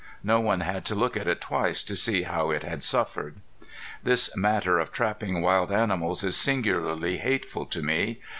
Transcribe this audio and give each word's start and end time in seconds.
No 0.23 0.39
one 0.39 0.61
had 0.61 0.83
to 0.85 0.95
look 0.95 1.15
at 1.15 1.27
it 1.27 1.41
twice 1.41 1.83
to 1.83 1.95
see 1.95 2.23
how 2.23 2.49
it 2.49 2.63
had 2.63 2.81
suffered. 2.83 3.35
This 4.01 4.35
matter 4.35 4.79
of 4.79 4.91
trapping 4.91 5.43
wild 5.43 5.71
animals 5.71 6.23
is 6.23 6.35
singularly 6.35 7.17
hateful 7.17 7.67
to 7.67 7.83
me. 7.83 8.19